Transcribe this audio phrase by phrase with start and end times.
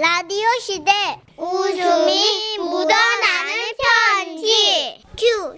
[0.00, 0.92] 라디오 시대
[1.36, 3.52] 웃음이 묻어나는
[4.14, 5.56] 편지 큐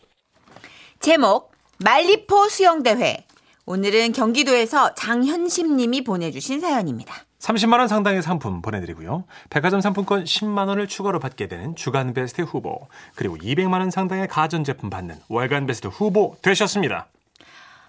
[1.00, 3.26] 제목 말리포 수영대회
[3.66, 7.14] 오늘은 경기도에서 장현심 님이 보내주신 사연입니다.
[7.38, 9.24] 30만 원 상당의 상품 보내드리고요.
[9.50, 14.88] 백화점 상품권 10만 원을 추가로 받게 되는 주간 베스트 후보 그리고 200만 원 상당의 가전제품
[14.88, 17.08] 받는 월간 베스트 후보 되셨습니다.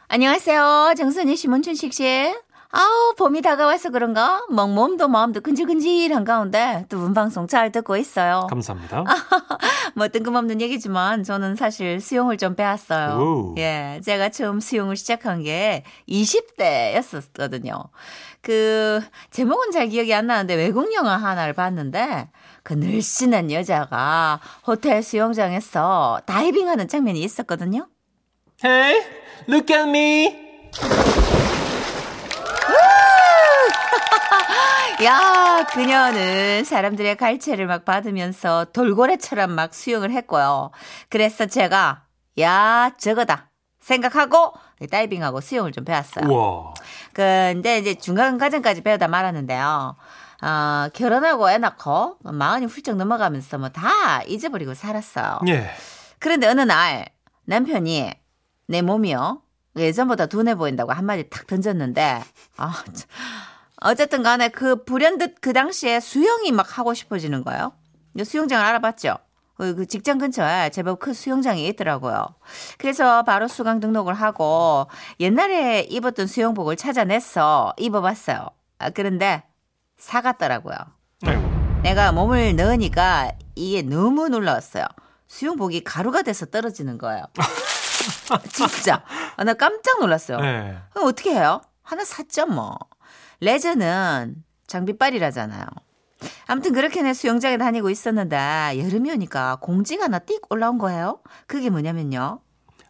[0.09, 0.95] 안녕하세요.
[0.97, 2.35] 정선희 씨, 문천식 씨.
[2.77, 4.43] 아우, 봄이 다가와서 그런가?
[4.51, 8.47] 뭐, 몸도 마음도 근질근질한 가운데 두 분 방송 잘 듣고 있어요.
[8.49, 9.05] 감사합니다.
[9.95, 13.17] 뭐, 뜬금없는 얘기지만 저는 사실 수영을 좀 배웠어요.
[13.17, 13.55] 오.
[13.57, 17.87] 예, 제가 처음 수영을 시작한 게 20대였었거든요.
[18.41, 18.99] 그,
[19.31, 22.29] 제목은 잘 기억이 안 나는데 외국 영화 하나를 봤는데
[22.63, 27.87] 그 늘씬한 여자가 호텔 수영장에서 다이빙하는 장면이 있었거든요.
[28.63, 29.01] Hey,
[29.47, 30.43] look at me.
[35.03, 40.71] 야, 그녀는 사람들의 갈채를 막 받으면서 돌고래처럼 막 수영을 했고요.
[41.09, 42.03] 그래서 제가,
[42.39, 43.49] 야, 저거다.
[43.81, 44.53] 생각하고
[44.89, 46.25] 다이빙하고 수영을 좀 배웠어요.
[46.27, 46.73] 우와.
[47.13, 49.95] 근데 이제 중간 과정까지 배우다 말았는데요.
[50.41, 55.39] 어, 결혼하고 애 낳고 마흔이 훌쩍 넘어가면서 뭐 다 잊어버리고 살았어요.
[55.49, 55.69] 예.
[56.19, 57.05] 그런데 어느 날
[57.45, 58.11] 남편이
[58.67, 59.41] 내 몸이요
[59.77, 62.23] 예전보다 둔해 보인다고 한마디 탁 던졌는데
[62.57, 63.07] 아 참.
[63.85, 67.71] 어쨌든 간에 그 불현듯 그 당시에 수영이 막 하고 싶어지는 거예요.
[68.23, 69.17] 수영장을 알아봤죠.
[69.57, 72.25] 그그 직장 근처에 제법 큰 수영장이 있더라고요.
[72.77, 74.87] 그래서 바로 수강 등록을 하고
[75.19, 78.49] 옛날에 입었던 수영복을 찾아내서 입어봤어요.
[78.79, 79.43] 아, 그런데
[79.97, 80.75] 사갔더라고요.
[81.25, 81.41] 아이고.
[81.83, 84.85] 내가 몸을 넣으니까 이게 너무 놀라웠어요.
[85.27, 87.23] 수영복이 가루가 돼서 떨어지는 거예요.
[88.51, 89.03] 진짜.
[89.37, 90.39] 아, 나 깜짝 놀랐어요.
[90.41, 90.77] 예.
[90.91, 91.61] 그럼 어떻게 해요?
[91.83, 92.77] 하나 샀죠, 뭐.
[93.41, 94.35] 레저는
[94.67, 95.65] 장비빨이라잖아요.
[96.47, 101.19] 아무튼 그렇게 내 수영장에 다니고 있었는데 여름이 오니까 공지가 하나 띡 올라온 거예요.
[101.47, 102.39] 그게 뭐냐면요.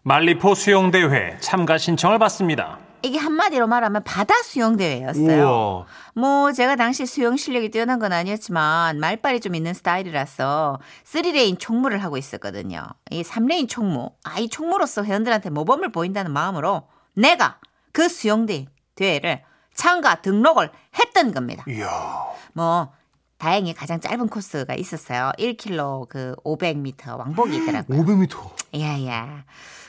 [0.03, 2.79] 말리포 수영대회 참가 신청을 받습니다.
[3.01, 5.45] 이게 한마디로 말하면 바다 수영대회였어요.
[5.45, 5.85] 우와.
[6.15, 12.17] 뭐 제가 당시 수영 실력이 뛰어난 건 아니었지만 말빨이 좀 있는 스타일이라서 3레인 총무를 하고
[12.17, 12.83] 있었거든요.
[13.11, 14.11] 이 3레인 총무.
[14.23, 17.59] 아, 이 총무로서 회원들한테 모범을 보인다는 마음으로 내가
[17.91, 19.43] 그 수영대 대회를
[19.75, 21.63] 참가 등록을 했던 겁니다.
[21.67, 22.25] 이야.
[22.53, 22.91] 뭐
[23.37, 25.31] 다행히 가장 짧은 코스가 있었어요.
[25.37, 28.01] 1km 그 500m 왕복이 있더라고요.
[28.03, 28.79] 500m.
[28.79, 29.43] 야야.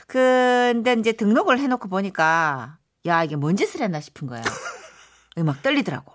[0.05, 4.43] 근데 이제 등록을 해놓고 보니까 야 이게 뭔 짓을 했나 싶은 거예요.
[5.37, 6.13] 막 떨리더라고.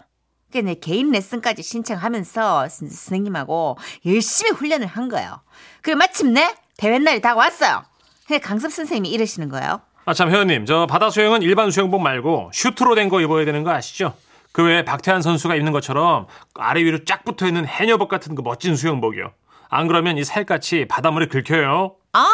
[0.51, 5.41] 그래서 내 개인 레슨까지 신청하면서 선- 선생님하고 열심히 훈련을 한 거예요.
[5.81, 7.85] 그리고 마침내 대회 날이 다가왔어요.
[8.27, 9.81] 근데 강섭 선생님이 이러시는 거예요.
[10.05, 10.67] 아, 참, 회원님.
[10.67, 14.15] 저 바다 수영은 일반 수영복 말고 슈트로 된 거 입어야 되는 거 아시죠?
[14.51, 18.77] 그 외에 박태환 선수가 입는 것처럼 아래 위로 쫙 붙어 있는 해녀복 같은 그 멋진
[18.77, 19.33] 수영복이요.
[19.69, 21.95] 안 그러면 이 살갗이 바닷물에 긁혀요.
[22.13, 22.27] 아,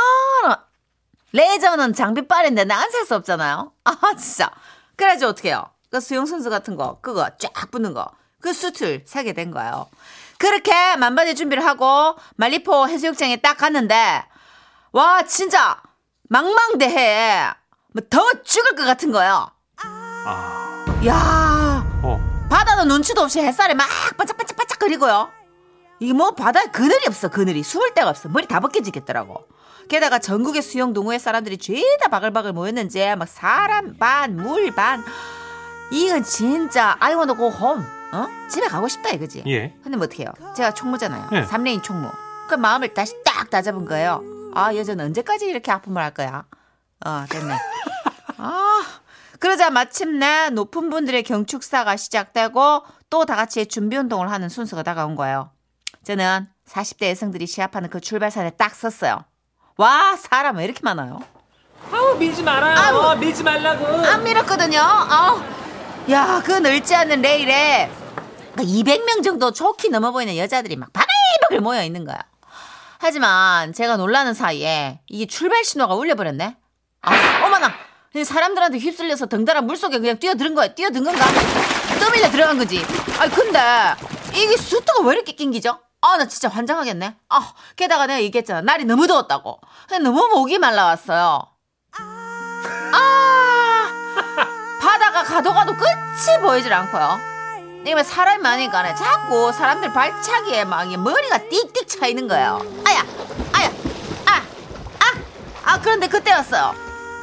[1.32, 3.72] 레저는 장비빨인데 나 안 살 수 없잖아요.
[3.84, 4.50] 아, 진짜.
[4.96, 5.64] 그래가지고 어떡해요.
[5.90, 8.10] 그 수영 선수 같은 거, 그거 쫙 붙는 거.
[8.40, 9.88] 그 수트를 사게 된 거예요.
[10.38, 14.24] 그렇게 만반의 준비를 하고 말리포 해수욕장에 딱 갔는데,
[14.92, 15.80] 와, 진짜,
[16.28, 17.50] 망망대해.
[17.94, 19.50] 뭐더 죽을 것 같은 거예요.
[20.26, 22.20] 아, 야 어.
[22.50, 25.30] 바다는 눈치도 없이 햇살에 막 반짝반짝반짝 거리고요.
[26.00, 29.44] 이게 뭐 바다에 그늘이 없어 그늘이 숨을 데가 없어 머리 다 벗겨지겠더라고.
[29.88, 35.02] 게다가 전국의 수영 동호회 사람들이 죄다 바글바글 모였는지 막 사람 반 물 반
[35.90, 39.42] 이건 진짜 I wanna go home 어 집에 가고 싶다 이거지.
[39.46, 39.74] 예.
[39.82, 41.30] 근데 뭐 어떡해요 제가 총무잖아요.
[41.32, 41.42] 예.
[41.44, 42.10] 삼레인 총무.
[42.48, 44.22] 그 마음을 다시 딱 다잡은 거예요.
[44.54, 46.44] 아 여자는 언제까지 이렇게 아픔을 할 거야.
[47.04, 47.54] 어 됐네.
[48.38, 48.82] 아
[49.38, 55.50] 그러자 마침내 높은 분들의 경축사가 시작되고 또 다 같이 준비 운동을 하는 순서가 다가온 거예요.
[56.04, 59.24] 저는 40대 여성들이 시합하는 그 출발선에 딱 섰어요.
[59.76, 61.20] 와 사람 왜 이렇게 많아요?
[61.92, 63.16] 아우, 밀지 말아요.
[63.18, 63.86] 밀지 말라고.
[64.06, 64.80] 안 밀었거든요.
[64.80, 65.40] 아우.
[66.10, 67.90] 야, 그 넓지 않은 레일에
[68.56, 72.18] 200명 정도 좋게 넘어 보이는 여자들이 막 바글바글 모여 있는 거야.
[72.98, 76.56] 하지만 제가 놀라는 사이에 이게 출발 신호가 울려버렸네.
[77.02, 77.72] 아, 어머나.
[78.14, 80.68] 이 사람들한테 휩쓸려서 덩달아 물속에 그냥 뛰어드는 거야.
[80.74, 81.24] 뛰어든 건가?
[82.00, 82.84] 떠밀려 들어간 거지.
[83.18, 83.60] 아 근데
[84.34, 85.78] 이게 수트가 왜 이렇게 낑기죠?
[86.00, 87.16] 아, 나 진짜 환장하겠네.
[87.28, 88.62] 아, 게다가 내가 얘기했잖아.
[88.62, 89.60] 날이 너무 더웠다고.
[90.02, 91.42] 너무 목이 말라왔어요.
[92.92, 93.88] 아,
[94.80, 97.37] 바다가 가도 가도 끝이 보이질 않고요.
[97.88, 102.60] 이게 사람이 많으니까 자꾸 사람들 발차기에 막 머리가 띡띡 차 있는 거예요.
[102.86, 103.02] 아야,
[103.54, 103.72] 아야,
[104.26, 104.46] 아,
[105.00, 105.14] 아,
[105.64, 106.74] 아, 그런데 그때였어요.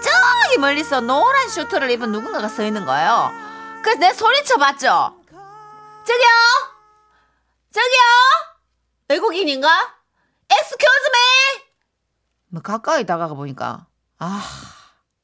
[0.01, 3.29] 저기 멀리서 노란 슈트를 입은 누군가가 서 있는 거예요.
[3.83, 5.15] 그래서 내 소리쳐 봤죠.
[6.03, 6.27] 저기요,
[7.71, 8.01] 저기요?
[9.09, 9.69] 외국인인가?
[10.51, 11.63] Excuse me!
[12.47, 13.85] 뭐 가까이 다가가 보니까,
[14.17, 14.43] 아,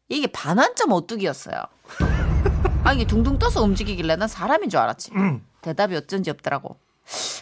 [0.07, 1.63] 이게 반환점 오뚜기였어요.
[2.91, 5.11] 아, 이게 둥둥 떠서 움직이길래 난 사람인 줄 알았지.
[5.61, 6.77] 대답이 어쩐지 없더라고.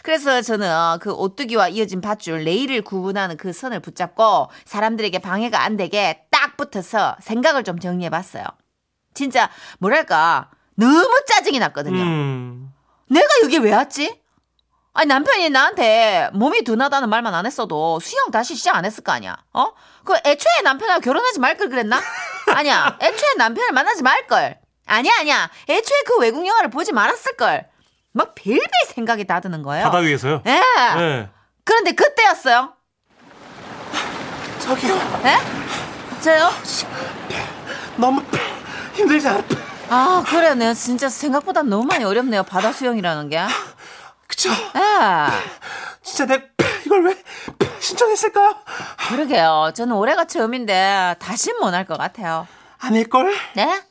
[0.04, 6.22] 그래서 저는 그 오뚜기와 이어진 밧줄 레일을 구분하는 그 선을 붙잡고 사람들에게 방해가 안 되게
[6.30, 8.44] 딱 붙어서 생각을 좀 정리해 봤어요.
[9.12, 9.50] 진짜
[9.80, 12.00] 뭐랄까 너무 짜증이 났거든요.
[12.00, 12.72] 음.
[13.10, 14.20] 내가 여기 왜 왔지?
[14.92, 19.36] 아니 남편이 나한테 몸이 둔하다는 말만 안 했어도 수영 다시 시작 안 했을 거 아니야.
[19.52, 19.72] 어?
[20.04, 22.00] 그 애초에 남편하고 결혼하지 말 걸 그랬나?
[22.54, 22.98] 아니야.
[23.02, 24.59] 애초에 남편을 만나지 말 걸.
[24.90, 25.48] 아니야 아니야.
[25.68, 27.68] 애초에 그 외국 영화를 보지 말았을 걸.
[28.12, 29.84] 막 별별 생각이 다 드는 거예요.
[29.84, 30.42] 바다 위에서요?
[30.46, 30.60] 예.
[30.96, 31.28] 네.
[31.64, 32.72] 그런데 그때였어요.
[34.58, 34.94] 저기요.
[35.24, 36.20] 예?
[36.20, 36.50] 저요?
[37.96, 38.20] 너무
[38.94, 39.42] 힘들잖아.
[39.90, 40.54] 아 그래요.
[40.54, 42.42] 내가 진짜 생각보다 너무 많이 어렵네요.
[42.42, 43.40] 바다 수영이라는 게.
[44.26, 44.50] 그쵸?
[44.50, 45.26] 예.
[46.02, 46.44] 진짜 내가
[46.84, 47.24] 이걸 왜
[47.78, 48.56] 신청했을까요?
[49.08, 49.70] 그러게요.
[49.74, 52.48] 저는 올해가 처음인데 다신 못할 것 같아요.
[52.80, 53.32] 아닐걸?
[53.54, 53.82] 네?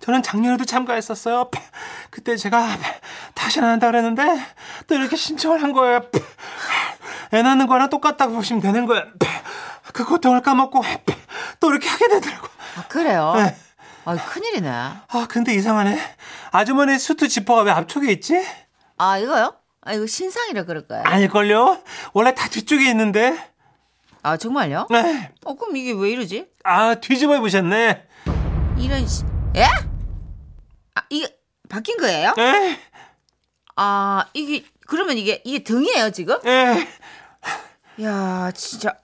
[0.00, 1.50] 저는 작년에도 참가했었어요.
[2.10, 2.66] 그때 제가
[3.34, 4.22] 다시 안 한다 그랬는데
[4.86, 6.00] 또 이렇게 신청을 한 거예요.
[7.32, 9.04] 애 낳는 거랑 똑같다고 보시면 되는 거예요.
[9.92, 10.82] 그 고통을 까먹고
[11.60, 12.48] 또 이렇게 하게 되더라고.
[12.76, 13.34] 아, 그래요?
[13.36, 13.56] 네.
[14.04, 14.68] 아, 큰일이네.
[14.68, 15.98] 아 근데 이상하네.
[16.52, 18.44] 아주머니 수트 지퍼가 왜 앞쪽에 있지?
[18.98, 19.54] 아, 이거요?
[19.82, 21.02] 아, 이거 신상이라 그럴 거예요.
[21.06, 21.82] 아닐걸요?
[22.12, 23.36] 원래 다 뒤쪽에 있는데.
[24.22, 24.86] 아, 정말요?
[24.90, 25.32] 네.
[25.44, 26.46] 어, 그럼 이게 왜 이러지?
[26.64, 28.06] 아 뒤집어 보셨네.
[28.78, 29.24] 이런, 시...
[29.56, 29.64] 예?
[30.94, 31.34] 아, 이게
[31.68, 32.34] 바뀐 거예요?
[32.38, 32.78] 에?
[33.76, 36.36] 아, 이게, 그러면 이게, 이게 등이에요, 지금?
[36.46, 36.86] 에?
[38.02, 38.94] 야 진짜.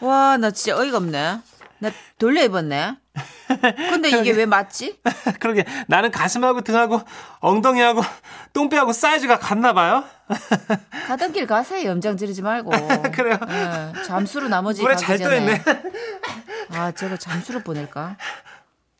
[0.00, 1.38] 와, 나 진짜 어이가 없네.
[1.78, 2.96] 나 돌려 입었네.
[3.90, 5.00] 근데 이게 왜 맞지?
[5.38, 7.00] 그러게 나는 가슴하고 등하고
[7.40, 8.02] 엉덩이하고
[8.52, 10.04] 똥배하고 사이즈가 같나 봐요.
[11.06, 11.88] 가던 길 가세요.
[11.88, 12.70] 염장 지르지 말고.
[13.12, 13.38] 그래요?
[13.48, 15.18] 예, 잠수로 나머지 물에 잘.
[15.18, 15.62] 떠있네.
[16.70, 18.16] 아, 제가 잠수로 보낼까?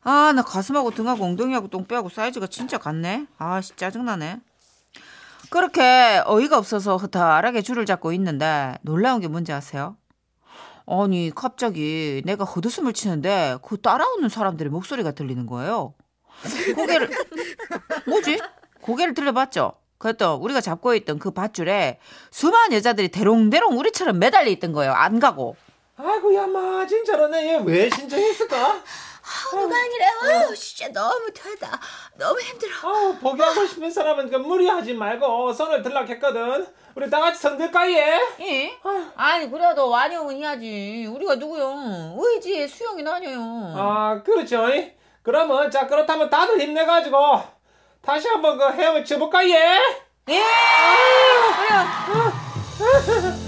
[0.05, 3.27] 아, 나 가슴하고 등하고 엉덩이하고 똥배하고 사이즈가 진짜 같네.
[3.39, 4.41] 아, 씨, 짜증나네.
[5.51, 9.97] 그렇게 어이가 없어서 허탈하게 줄을 잡고 있는데 놀라운 게 뭔지 아세요?
[10.87, 15.95] 아니, 갑자기 내가 헛웃음을 치는데 그 따라오는 사람들의 목소리가 들리는 거예요.
[16.75, 17.11] 고개를,
[18.09, 18.41] 뭐지?
[18.81, 19.75] 고개를 들려봤죠?
[19.99, 22.01] 그랬더니 우리가 잡고 있던 그 밧줄에
[22.33, 24.93] 수많은 여자들이 대롱대롱 우리처럼 매달려 있던 거예요.
[24.93, 25.55] 안 가고.
[25.97, 28.83] 아이고 야마 진짜로 내얘왜 신청했을까?
[29.51, 31.79] 누가 아니라, 어, 진짜 너무 터다.
[32.17, 32.73] 너무 힘들어.
[32.83, 36.67] 아 포기하고 싶은 사람은 그 무리하지 말고 손을 들락했거든.
[36.95, 38.21] 우리 다 같이 손 들까 얘?
[38.41, 38.79] 예?
[39.17, 41.07] 아니, 그래도 완영은 해야지.
[41.11, 42.15] 우리가 누구요?
[42.19, 43.41] 의지의 수영이 나녀요.
[43.77, 44.67] 아 그렇죠.
[45.23, 47.17] 그러면 자 그렇다면 다들 힘내가지고
[48.03, 49.79] 다시 한번 그 헤엄을 쳐볼까 얘?
[50.29, 50.43] 예!
[52.79, 53.42] 그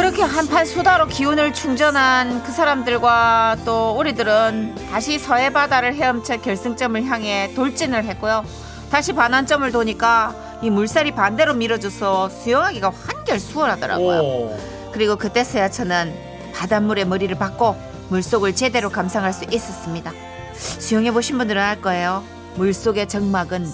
[0.00, 7.52] 렇게 한판 수다로 기운을 충전한 그 사람들과 또 우리들은 다시 서해 바다를 헤엄쳐 결승점을 향해
[7.54, 8.44] 돌진을 했고요.
[8.90, 14.56] 다시 반환점을 도니까 이 물살이 반대로 밀어줘서 수영하기가 한결 수월하더라고요.
[14.92, 16.14] 그리고 그때서야 저는
[16.54, 17.76] 바닷물에 머리를 박고
[18.08, 20.12] 물속을 제대로 감상할 수 있었습니다.
[20.54, 22.22] 수영해 보신 분들은 알 거예요.
[22.56, 23.66] 물속의 정막은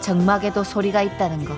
[0.00, 1.56] 정막에도 소리가 있다는 거.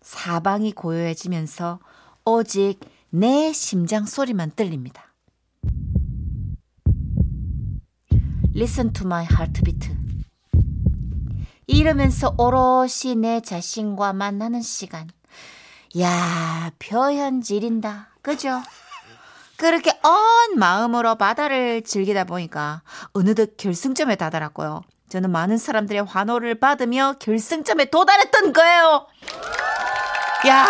[0.00, 1.78] 사방이 고요해지면서
[2.24, 2.78] 오직
[3.10, 5.12] 내 심장 소리만 들립니다.
[8.54, 9.90] Listen to my heartbeat.
[11.66, 15.08] 이러면서 오롯이 내 자신과 만나는 시간.
[15.98, 18.10] 야, 표현 지린다.
[18.20, 18.62] 그죠?
[19.56, 24.82] 그렇게 언 마음으로 바다를 즐기다 보니까 어느덧 결승점에 다다랐고요.
[25.08, 29.06] 저는 많은 사람들의 환호를 받으며 결승점에 도달했던 거예요.
[30.48, 30.66] 야,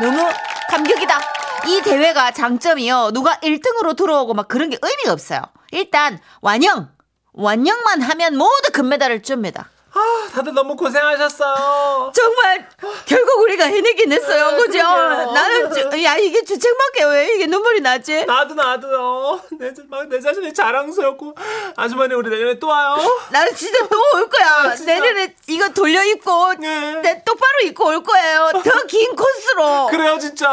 [0.00, 0.28] 너무
[0.70, 1.20] 감격이다.
[1.66, 3.10] 이 대회가 장점이요.
[3.12, 5.40] 누가 1등으로 들어오고 막 그런 게 의미가 없어요.
[5.72, 6.88] 일단 완영,
[7.32, 9.70] 완영만 하면 모두 금메달을 줍니다.
[9.94, 12.12] 아 다들 너무 고생하셨어요.
[12.14, 12.68] 정말
[13.06, 14.50] 결국 우리가 해내긴 했어요.
[14.50, 14.78] 네, 그죠?
[14.82, 18.26] 나는 주- 야 이게 주책밖에 왜 이게 눈물이 나지?
[18.26, 19.40] 나도 나도요.
[19.58, 21.34] 내, 자- 막내 자신이 자랑스럽고
[21.76, 22.96] 아주머니 우리 내년에 또 와요.
[23.30, 24.46] 나는 진짜 또 올 거야.
[24.70, 24.92] 아, 진짜?
[24.94, 27.00] 내년에 이거 돌려 입고 네.
[27.00, 28.50] 내 똑바로 입고 올 거예요.
[28.62, 29.86] 더 긴 코스로.
[29.90, 30.46] 그래요 진짜.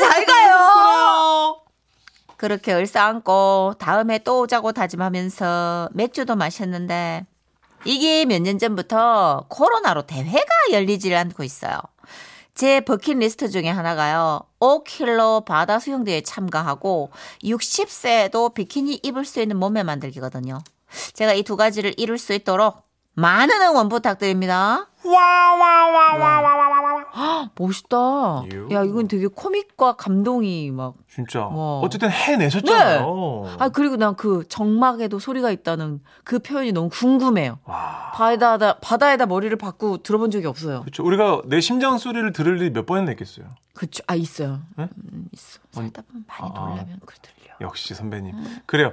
[0.00, 0.24] 잘 가요.
[0.24, 1.60] 그래요.
[2.38, 7.26] 그렇게 을싸안고 다음에 또 오자고 다짐하면서 맥주도 마셨는데
[7.84, 11.78] 이게 몇 년 전부터 코로나로 대회가 열리질 않고 있어요.
[12.54, 14.40] 제 버킷리스트 중에 하나가요.
[14.60, 17.10] 5킬로 바다 수영대회에 참가하고
[17.44, 20.58] 60세에도 비키니 입을 수 있는 몸매 만들기거든요.
[21.12, 22.82] 제가 이 두 가지를 이룰 수 있도록
[23.14, 24.88] 많은 응원 부탁드립니다.
[25.04, 26.68] 와와와와와와
[27.14, 27.50] 와.
[27.58, 28.44] 멋있다.
[28.52, 28.68] 유.
[28.72, 30.94] 야, 이건 되게 코믹과 감동이 막.
[31.12, 31.46] 진짜.
[31.46, 31.80] 와.
[31.80, 33.56] 어쨌든 해내셨잖아요.
[33.58, 37.58] 아, 그리고 난 그 정막에도 소리가 있다는 그 표현이 너무 궁금해요.
[37.64, 38.10] 와.
[38.14, 40.80] 바다에다, 바다에다 머리를 박고 들어본 적이 없어요.
[40.80, 41.04] 그렇죠.
[41.04, 43.46] 우리가 내 심장 소리를 들을 일이 몇 번이나 있겠어요.
[43.74, 44.02] 그쵸.
[44.06, 44.60] 아, 있어요.
[44.76, 44.88] 네?
[45.12, 45.60] 음, 있어.
[45.72, 46.60] 살다 보면 많이 아.
[46.60, 47.54] 놀라면 그 들려.
[47.60, 48.34] 역시 선배님.
[48.66, 48.92] 그래요.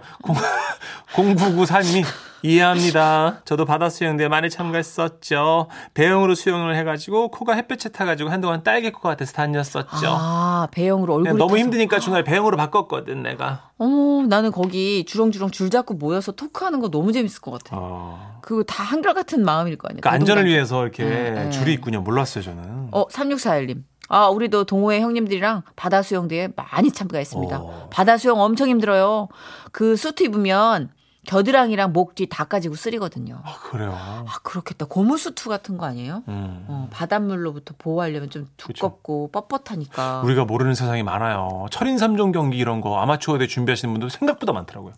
[1.13, 2.03] 0994님이
[2.43, 3.41] 이해합니다.
[3.45, 5.67] 저도 바다 수영대회 많이 참가했었죠.
[5.93, 9.87] 배영으로 수영을 해가지고 코가 햇볕에 타가지고 한동안 딸기코 같아서 다녔었죠.
[10.05, 11.59] 아, 배영으로 얼굴이 그냥 너무 타서.
[11.59, 13.69] 힘드니까 중간에 배영으로 바꿨거든 내가.
[13.77, 17.77] 어머, 나는 거기 주렁주렁 줄 잡고 모여서 토크하는 거 너무 재밌을 것 같아.
[17.79, 18.39] 어.
[18.41, 20.01] 그거 다 한결같은 마음일 거 아니야.
[20.01, 20.45] 그러니까 안전을.
[20.45, 21.49] 위해서 이렇게 네, 네.
[21.49, 22.01] 줄이 있군요.
[22.01, 22.89] 몰랐어요 저는.
[22.91, 23.83] 어, 3641님.
[24.07, 27.59] 아, 우리도 동호회 형님들이랑 바다 수영대회 많이 참가했습니다.
[27.59, 27.89] 오.
[27.89, 29.29] 바다 수영 엄청 힘들어요.
[29.71, 30.91] 그 수트 입으면
[31.25, 33.41] 겨드랑이랑 목 뒤 다 까지고 쓰리거든요.
[33.43, 33.91] 아, 그래요.
[33.93, 34.85] 아, 그렇겠다.
[34.85, 36.23] 고무 수트 같은 거 아니에요?
[36.27, 36.65] 음.
[36.67, 40.23] 어, 바닷물로부터 보호하려면 좀 두껍고 뻣뻣하니까.
[40.23, 41.65] 우리가 모르는 세상이 많아요.
[41.71, 44.93] 철인 3종 경기 이런 거 아마추어 대 준비하시는 분들 생각보다 많더라고요.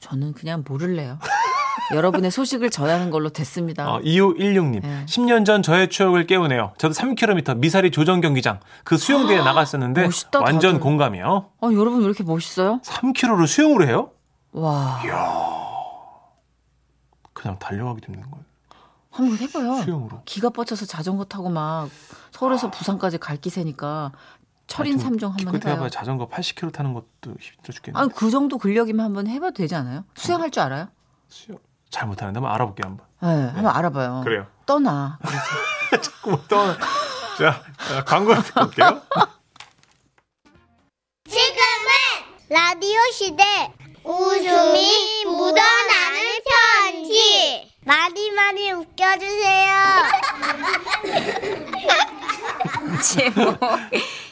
[0.00, 1.18] 저는 그냥 모를래요.
[1.94, 3.90] 여러분의 소식을 전하는 걸로 됐습니다.
[3.90, 4.82] 어, 2516님.
[4.82, 5.04] 네.
[5.06, 6.72] 10년 전 저의 추억을 깨우네요.
[6.76, 10.80] 저도 3km 미사리 조정 경기장 그 수영대회 나갔었는데 멋있다, 완전 다들.
[10.80, 11.46] 공감이요.
[11.60, 12.80] 어, 여러분 왜 이렇게 멋있어요?
[12.84, 14.10] 3km를 수영을 해요?
[14.52, 15.00] 와,
[17.32, 18.44] 그냥 달려가기도 힘든 거예요.
[19.10, 19.82] 한번 해봐요.
[19.82, 20.22] 수영으로.
[20.24, 21.88] 기가 뻗쳐서 자전거 타고 막
[22.30, 24.12] 서울에서 부산까지 갈 기세니까
[24.66, 25.88] 철인 삼종 한번 기껏 해봐야 해봐요.
[25.88, 27.98] 자전거 80km 타는 것도 힘들어 죽겠네.
[27.98, 30.04] 아니 그 정도 근력이면 한번 해봐도 되지 않아요?
[30.14, 30.88] 수영할 줄 알아요?
[31.28, 31.58] 수영
[31.90, 33.06] 잘 못하는데 한번 알아볼게요 한번.
[33.20, 34.20] 네, 한번 알아봐요.
[34.22, 34.46] 그래요.
[34.66, 35.18] 떠나.
[36.48, 36.56] 또
[37.38, 37.62] 자,
[37.96, 39.00] 어, 광고 듣고 올게요.
[41.24, 43.44] 지금은 라디오 시대
[44.04, 46.20] 웃음이 묻어나는
[46.82, 49.74] 편지 많이 많이 웃겨주세요
[53.02, 53.58] 제목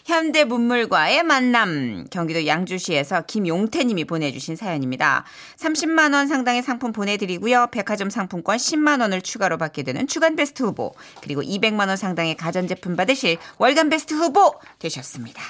[0.04, 5.24] 현대 문물과의 만남 경기도 양주시에서 김용태님이 보내주신 사연입니다.
[5.58, 7.68] 30만 원 상당의 상품 보내드리고요.
[7.72, 12.96] 백화점 상품권 10만 원을 추가로 받게 되는 주간 베스트 후보 그리고 200만 원 상당의 가전제품
[12.96, 15.42] 받으실 월간 베스트 후보 되셨습니다.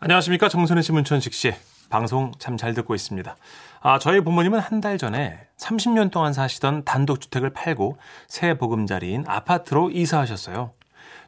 [0.00, 1.52] 안녕하십니까 정선혜 씨 문천식 씨
[1.90, 3.36] 방송 참 잘 듣고 있습니다.
[3.82, 10.72] 아 저희 부모님은 한 달 전에 30년 동안 사시던 단독주택을 팔고 새 보금자리인 아파트로 이사하셨어요.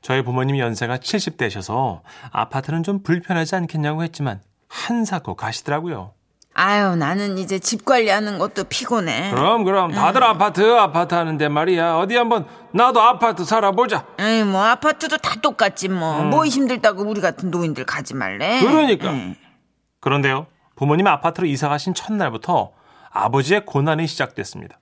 [0.01, 2.01] 저희 부모님 연세가 70대셔서
[2.31, 6.13] 아파트는 좀 불편하지 않겠냐고 했지만 한사코 가시더라고요.
[6.55, 9.31] 아유 나는 이제 집 관리하는 것도 피곤해.
[9.31, 14.07] 그럼 그럼 다들 아파트 아파트 하는데 말이야 어디 한번 나도 아파트 살아보자.
[14.19, 16.23] 에이 뭐 아파트도 다 똑같지 뭐.
[16.25, 18.61] 뭐 힘들다고 우리 같은 노인들 가지 말래.
[18.61, 19.11] 그러니까.
[19.11, 19.35] 응.
[20.01, 22.73] 그런데요, 부모님 아파트로 이사 가신 첫날부터
[23.11, 24.79] 아버지의 고난이 시작됐습니다.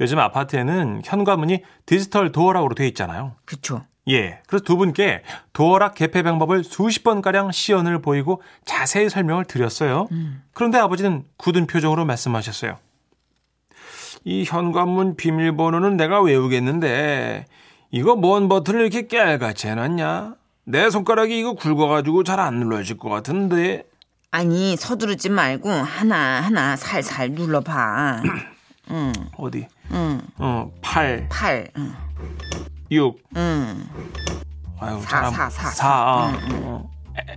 [0.00, 3.36] 요즘 아파트에는 현관문이 디지털 도어락으로 돼 있잖아요.
[3.44, 3.82] 그쵸.
[4.08, 4.40] 예.
[4.46, 5.22] 그래서 두 분께
[5.52, 10.08] 도어락 개폐 방법을 수십 번가량 시연을 보이고 자세히 설명을 드렸어요.
[10.54, 12.78] 그런데 아버지는 굳은 표정으로 말씀하셨어요.
[14.24, 17.46] 이 현관문 비밀번호는 내가 외우겠는데,
[17.90, 20.34] 이거 뭔 버튼을 이렇게 깨알같이 해놨냐?
[20.64, 23.84] 내 손가락이 이거 굵어가지고 잘 안 눌러질 것 같은데.
[24.32, 28.22] 아니 서두르지 말고 하나 하나 살살 눌러봐.
[28.92, 29.66] 응, 어디?
[29.92, 31.92] 응, 어, 8, 팔, 응,
[32.90, 33.88] 6, 응.
[34.80, 36.90] 아유, 사, 잘안- 사, 사, 사, 아, 어.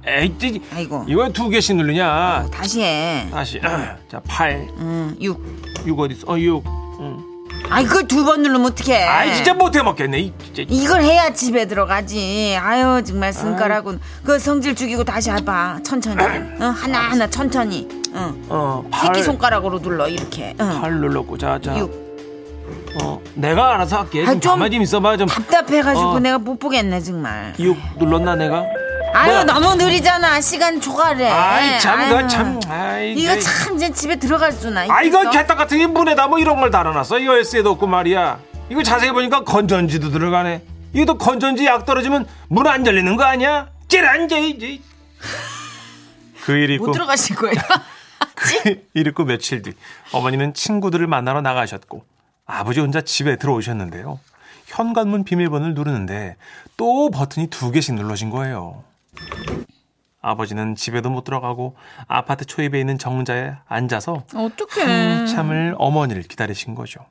[0.08, 1.06] 에- 에이, 찌- 아이고.
[1.08, 2.48] 이거 두 개씩 누르냐?
[2.52, 3.28] 다시 해.
[3.32, 3.60] 다시.
[4.10, 5.42] 자, 8, 응, 육.
[5.86, 6.32] 6 어디 있어?
[6.32, 6.64] 어, 6.
[7.00, 7.33] 응.
[7.70, 9.04] 아이 그걸 두 번 누르면 어떡해.
[9.04, 10.20] 아이, 진짜 못해 먹겠네.
[10.20, 10.64] 이, 진짜.
[10.68, 12.58] 이걸 해야 집에 들어가지.
[12.62, 15.80] 아유 정말 손가락은 그 성질 죽이고 다시 해봐.
[15.84, 16.18] 천천히.
[16.24, 17.88] 응, 하나 하나 천천히.
[18.16, 18.46] 응.
[18.50, 20.56] 어, 8, 새끼 손가락으로 눌러 이렇게.
[20.60, 20.82] 응.
[20.82, 21.38] 8 눌렀고.
[21.38, 21.78] 자, 자.
[21.78, 22.04] 육.
[23.02, 24.24] 어, 내가 알아서 할게.
[24.24, 25.18] 좀 아, 좀 가만히 좀 있어봐.
[25.18, 25.28] 좀.
[25.28, 26.20] 답답해가지고 어.
[26.20, 27.54] 내가 못 보겠네 정말.
[27.60, 28.64] 6 눌렀나, 내가?
[29.14, 29.44] 아유 뭐야?
[29.46, 30.42] 너무 느리잖아.
[30.42, 31.30] 시간 초과래.
[31.30, 32.08] 아이, 참, 아유.
[32.10, 32.60] 이거 참.
[32.68, 34.86] 아이, 이거 저- 참 이제 집에 들어갈 수나.
[34.90, 35.30] 아, 이거?
[35.30, 37.20] 개떡 같은 게 문에다 뭐 이런 걸 달아놨어.
[37.20, 38.40] 이 열쇠도 없고 말이야.
[38.70, 40.64] 이거 자세히 보니까 건전지도 들어가네.
[40.94, 43.68] 이것도 건전지 약 떨어지면 문 안 열리는 거 아니야?
[43.88, 44.80] 찌란제 이제.
[46.44, 47.56] 그일 있고 못 들어가실 거예요.
[48.94, 49.72] 일 있고 며칠 뒤
[50.12, 52.04] 어머니는 친구들을 만나러 나가셨고
[52.46, 54.20] 아버지 혼자 집에 들어오셨는데요.
[54.68, 56.36] 현관문 비밀번호를 누르는데
[56.78, 58.84] 또 버튼이 두 개씩 눌러진 거예요.
[60.22, 61.76] 아버지는 집에도 못 들어가고
[62.08, 64.82] 아파트 초입에 있는 정자에 앉아서 어떡해.
[64.84, 67.02] 한참을 어머니를 기다리신 거죠.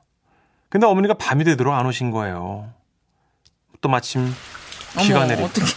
[0.69, 2.69] 근데 어머니가 밤이 되도록 안 오신 거예요.
[3.81, 4.33] 또 마침
[4.97, 5.43] 비가 어머, 내리.
[5.43, 5.67] 어떡해.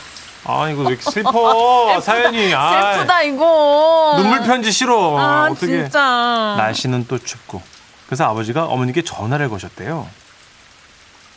[0.49, 2.55] 아 이거 왜 이렇게 슬퍼 사연이.
[2.55, 4.15] 아, 슬프다 이거.
[4.17, 5.19] 눈물 편지 싫어.
[5.19, 5.67] 아 어떻게?
[5.83, 6.55] 진짜.
[6.57, 7.61] 날씨는 또 춥고.
[8.07, 10.09] 그래서 아버지가 어머니께 전화를 거셨대요.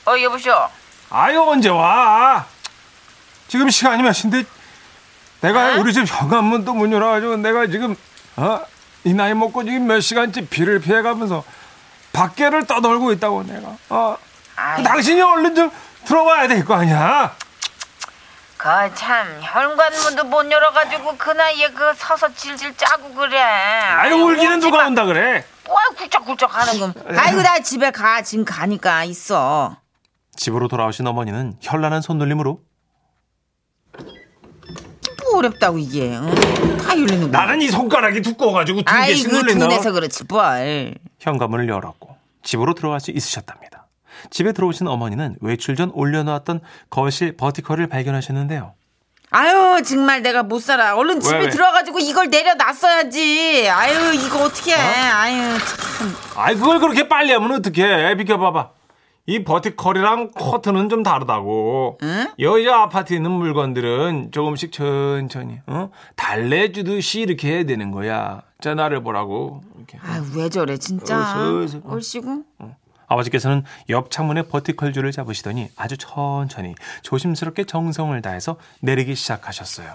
[0.06, 0.52] 어 여보쇼.
[1.10, 2.46] 아유 언제 와?
[3.50, 4.44] 지금 시간이 몇 시인데
[5.42, 5.80] 내가 어?
[5.80, 7.96] 우리 집 현관문도 못 열어가지고 내가 지금
[8.36, 8.62] 어?
[9.04, 11.44] 이 나이 먹고 지금 몇 시간째 비를 피해가면서
[12.14, 14.18] 밖에를 떠돌고 있다고 내가 어?
[14.84, 15.72] 당신이 얼른 좀
[16.06, 17.34] 들어와야 될 거 아니야
[18.58, 23.40] 그 참 현관문도 못 열어가지고 그 나이에 그 서서 질질 짜고 그래.
[23.40, 26.94] 아유 울기는 누가 온다 그래 와 굴쩍굴쩍 하는 거.
[27.18, 29.78] 아이고 나 집에 가 지금 가니까 있어.
[30.36, 32.60] 집으로 돌아오신 어머니는 현란한 손놀림으로
[35.30, 36.16] 뭐 어렵다고 이게.
[36.18, 36.78] 응?
[36.78, 37.28] 다 열리는 거.
[37.28, 40.96] 나는 이 손가락이 두꺼워가지고 두 개씩 아이고 눌린다 둔해서 그렇지 뭘.
[41.20, 43.88] 현관문을 열었고 집으로 들어갈 수 있으셨답니다.
[44.30, 48.74] 집에 들어오신 어머니는 외출 전 올려놓았던 거실 버티컬을 발견하셨는데요.
[49.32, 50.96] 아유 정말 내가 못 살아.
[50.96, 51.50] 얼른 집에 왜?
[51.50, 53.70] 들어가가지고 이걸 내려놨어야지.
[53.70, 54.78] 아유 이거 어떻게 해.
[54.78, 55.58] 아유
[55.98, 56.16] 참.
[56.36, 58.70] 아이 그걸 그렇게 빨리 하면 어떡해 비켜봐봐
[59.26, 62.28] 이 버티컬이랑 커튼은 좀 다르다고 응?
[62.40, 65.90] 여기 아파트에 있는 물건들은 조금씩 천천히 어?
[66.16, 71.20] 달래주듯이 이렇게 해야 되는 거야 자 나를 보라고 이렇게 아유 왜 저래 진짜.
[71.20, 71.82] 어, 슬슬.
[71.86, 72.44] 얼씨구.
[73.08, 76.74] 아버지께서는 옆 창문에 버티컬 줄을 잡으시더니 아주 천천히
[77.04, 79.94] 조심스럽게 정성을 다해서 내리기 시작하셨어요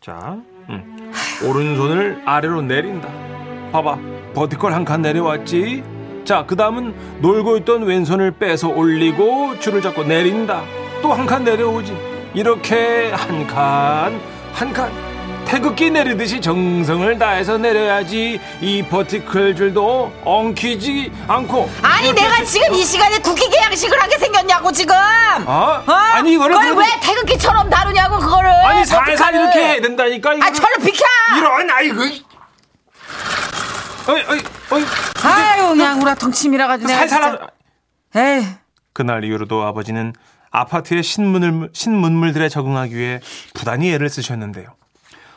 [0.00, 0.36] 자
[0.68, 1.12] 음.
[1.46, 3.08] 오른손을 아래로 내린다
[3.72, 3.98] 봐봐
[4.34, 5.82] 버티컬 한 칸 내려왔지
[6.24, 10.62] 자 그 다음은 놀고 있던 왼손을 빼서 올리고 줄을 잡고 내린다
[11.02, 11.94] 또 한 칸 내려오지
[12.34, 14.20] 이렇게 한 칸
[14.54, 14.90] 한 칸
[15.44, 22.82] 태극기 내리듯이 정성을 다해서 내려야지 이 버티컬 줄도 엉키지 않고 아니 내가 지- 지금 이
[22.82, 24.94] 시간에 국기 계 양식을 하게 생겼냐고 지금.
[25.46, 25.82] 어?
[25.86, 25.92] 어?
[25.92, 28.50] 아니 이거를 그걸 그래도- 왜 태극기처럼 다루냐고 그거를.
[28.50, 29.34] 아니 살살.
[29.34, 30.54] 이렇게 해야 된다니까 아 이거를.
[30.54, 31.04] 저를 비켜.
[31.36, 32.02] 이런 아이고
[34.06, 34.84] 어이 어이 어이
[35.24, 37.48] 아유 그냥 우라통 치밀어 가지고 내가 살살 진짜.
[38.12, 38.46] 하- 에이.
[38.92, 40.12] 그날 이후로도 아버지는
[40.50, 43.20] 아파트의 신문을, 신문물들에 적응하기 위해
[43.54, 44.68] 부단히 애를 쓰셨는데요.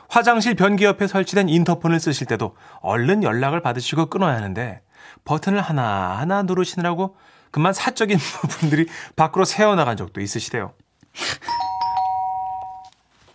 [0.10, 4.82] 화장실 변기 옆에 설치된 인터폰을 쓰실 때도 얼른 연락을 받으시고 끊어야 하는데
[5.26, 7.16] 버튼을 하나하나 누르시느라고
[7.52, 10.74] 그만 사적인 부분들이 밖으로 새어나간 적도 있으시대요.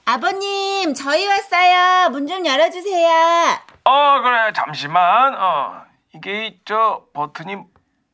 [0.04, 2.10] 아버님 저희 왔어요.
[2.10, 3.58] 문 좀 열어주세요.
[3.84, 5.82] 어 그래 잠시만 어
[6.14, 7.56] 이게 저 버튼이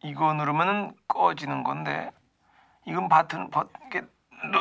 [0.04, 2.10] 이거 누르면은 꺼지는 건데
[2.86, 4.00] 이건 버튼 버 이게
[4.52, 4.58] 누,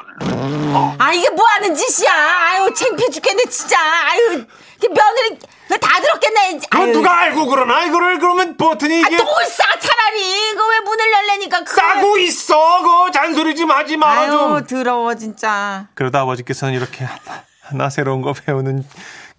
[0.99, 2.11] 아 이게 뭐 하는 짓이야?
[2.11, 3.77] 아유 창피해 죽겠네 진짜.
[3.79, 4.43] 아유
[4.75, 6.59] 이게 며느리 이거 다 들었겠네.
[6.71, 6.91] 아유.
[6.93, 11.59] 누가 알고 그러나 이거를 그러면 버튼이 아, 이게 똥을 싸 차라리 이거 왜 문을 열려니까
[11.63, 15.87] 그걸- 싸고 있어 그 잔소리 좀 하지 마라 아유 좀 더러워 진짜.
[15.93, 18.83] 그러다 아버지께서는 이렇게 하나, 하나 새로운 거 배우는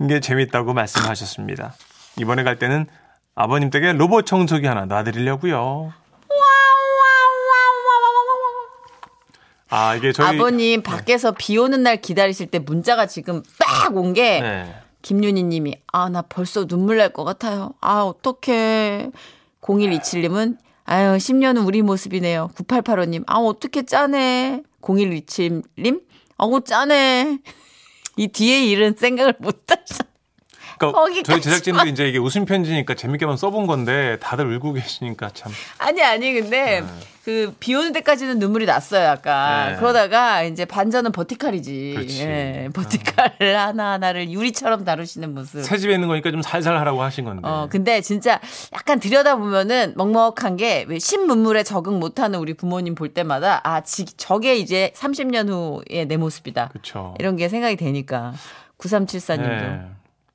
[0.07, 1.75] 게 재밌다고 말씀하셨습니다
[2.19, 2.87] 이번에 갈 때는
[3.35, 5.93] 아버님 댁에 로봇 청소기 하나 놔드리려고요
[9.71, 14.75] 아 이게 저희 아버님 밖에서 비 오는 날 기다리실 때 문자가 지금 빡 온게 네.
[15.03, 17.75] 김윤희 님이 아 나 벌써 눈물 날 것 같아요.
[17.83, 19.11] 아 어떡해.
[19.61, 22.49] 0127님은 아유 10년은 우리 모습이네요.
[22.57, 24.63] 9885님 아 어떻게 짜네.
[24.81, 26.01] 0127님
[26.39, 27.39] 아우 짜네.
[28.19, 30.05] 이 뒤에 일은 생각을 못 하셔.
[30.77, 35.53] 그러니까 거기까지 저희 제작진도 이제 이게 웃음 편지니까 재밌게만 써본 건데 다들 울고 계시니까 참.
[35.79, 36.85] 아니 아니 근데
[37.29, 39.77] 그 비 오는 데까지는 눈물이 났어요 아까 네.
[39.77, 42.23] 그러다가 이제 반전은 버티칼이지 그렇지.
[42.23, 47.27] 예, 버티칼 하나 하나를 유리처럼 다루시는 모습 새 집에 있는 거니까 좀 살살 하라고 하신
[47.27, 48.41] 건데 어 근데 진짜
[48.73, 54.57] 약간 들여다보면은 먹먹한 게 왜 신문물에 적응 못하는 우리 부모님 볼 때마다 아 지, 저게
[54.57, 57.15] 이제 30년 후의 내 모습이다 그렇죠.
[57.19, 58.33] 이런 게 생각이 되니까
[58.79, 59.81] 9374님도 네.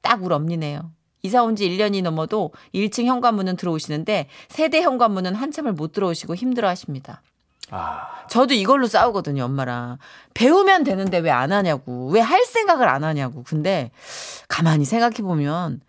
[0.01, 0.91] 딱 울엄니네요.
[1.25, 7.21] 이사 온 지 1년이 넘어도 1층 현관문은 들어오시는데 세대 현관문은 한참을 못 들어오시고 힘들어 하십니다.
[7.71, 9.97] 아, 저도 이걸로 싸우거든요, 엄마랑.
[10.33, 12.09] 배우면 되는데 왜 안 하냐고.
[12.09, 13.43] 왜 할 생각을 안 하냐고.
[13.43, 13.89] 근데
[14.49, 15.79] 가만히 생각해 보면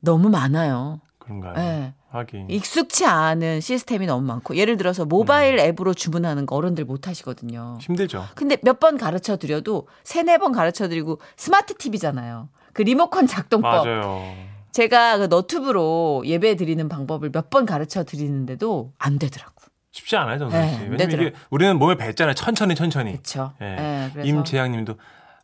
[0.00, 1.00] 너무 많아요.
[1.18, 1.54] 그런가요?
[1.54, 1.94] 네.
[2.10, 2.50] 하긴.
[2.50, 4.54] 익숙치 않은 시스템이 너무 많고.
[4.56, 7.78] 예를 들어서 모바일 앱으로 주문하는 거 어른들 못 하시거든요.
[7.80, 8.26] 힘들죠.
[8.34, 12.50] 근데 몇 번 가르쳐 드려도 세네 번 가르쳐 드리고 스마트 TV잖아요.
[12.74, 13.86] 그 리모컨 작동법.
[13.86, 14.34] 맞아요.
[14.74, 19.54] 제가 그 너튜브로 예배 드리는 방법을 몇 번 가르쳐 드리는데도 안 되되더라고.
[19.92, 20.80] 쉽지 않아요, 정선 네, 씨.
[20.90, 21.10] 왜냐면.
[21.12, 22.34] 이게 우리는 몸에 뱉잖아요.
[22.34, 23.12] 천천히 천천히.
[23.12, 23.52] 그렇죠.
[23.62, 24.10] 예.
[24.12, 24.96] 그래서 임재양 님도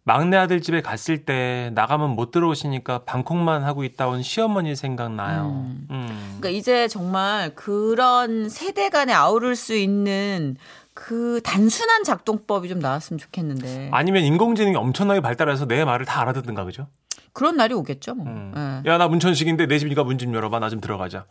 [0.02, 5.42] 막내 아들 집에 갔을 때 나가면 못 들어오시니까 방콕만 하고 있다 온 시어머니 생각나요.
[5.66, 5.86] 음.
[5.90, 6.36] 음.
[6.40, 10.56] 그러니까 이제 정말 그런 세대 간에 아우를 수 있는
[10.94, 16.88] 그 단순한 작동법이 좀 나왔으면 좋겠는데 아니면 인공지능이 엄청나게 발달해서 내 말을 다 알아듣든가 그죠?
[17.32, 18.14] 그런 날이 오겠죠.
[18.14, 18.26] 뭐.
[18.26, 18.82] 음.
[18.86, 18.90] 예.
[18.90, 21.24] 야나 문천식인데 내 집이니까 문 좀 열어봐 나 좀 들어가자.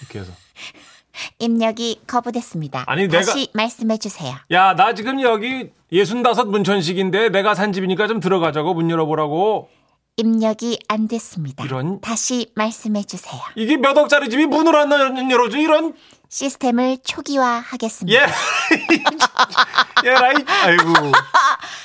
[0.00, 0.32] 이렇게 해서
[1.38, 2.84] 입력이 거부됐습니다.
[2.86, 4.34] 아니, 내가- 다시 말씀해 주세요.
[4.52, 9.68] 야, 나 지금 여기 예순다섯 문천식인데 내가 산 집이니까 좀 들어가자고 문 열어보라고.
[10.16, 11.64] 입력이 안 됐습니다.
[11.64, 12.00] 이런.
[12.00, 13.40] 다시 말씀해 주세요.
[13.54, 15.94] 이게 몇 억짜리 집이 문을 안 열어줘 이런.
[16.28, 18.18] 시스템을 초기화하겠습니다.
[18.20, 18.26] 예.
[20.04, 20.34] 예, 라이.
[20.64, 21.12] 아이고.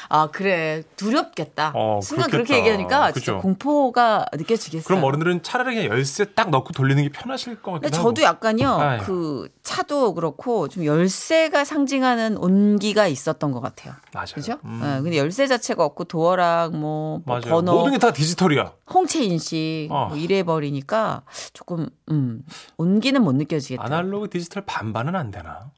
[0.10, 1.72] 아 그래 두렵겠다.
[1.74, 2.38] 어, 순간 그렇겠다.
[2.54, 3.42] 그렇게 얘기하니까 진짜 그죠.
[3.42, 4.84] 공포가 느껴지겠어요.
[4.86, 8.22] 그럼 어른들은 차라리 그냥 열쇠 딱 넣고 돌리는 게 편하실 것 같기도 저도 하고.
[8.22, 9.00] 약간요, 아유.
[9.04, 13.94] 그 차도 그렇고 좀 열쇠가 상징하는 온기가 있었던 것 같아요.
[14.14, 14.26] 맞아요.
[14.36, 14.60] 그죠?
[14.66, 14.82] 음.
[14.84, 17.40] 예, 근데 열쇠 자체가 없고 도어락, 뭐, 뭐.
[17.40, 18.74] 번호, 모든 게 다 디지털이야.
[18.94, 20.08] 홍채 인식 어.
[20.10, 21.22] 뭐 이래 버리니까
[21.54, 22.42] 조금 음
[22.78, 23.84] 온기는 못 느껴지겠다.
[23.86, 25.70] 아날로그 디지털 반반은 안 되나?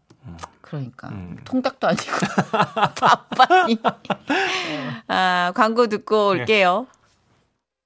[0.61, 1.37] 그러니까 음.
[1.43, 2.03] 통닭도 아니고
[2.95, 3.77] 밥반이.
[5.09, 6.87] 아 광고 듣고 올게요.